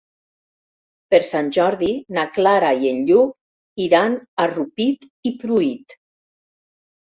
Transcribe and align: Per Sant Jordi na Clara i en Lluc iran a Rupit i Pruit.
Per 1.11 1.17
Sant 1.31 1.51
Jordi 1.57 1.89
na 2.17 2.23
Clara 2.37 2.71
i 2.85 2.89
en 2.93 3.03
Lluc 3.11 3.85
iran 3.89 4.17
a 4.45 4.49
Rupit 4.55 5.07
i 5.31 5.35
Pruit. 5.45 5.97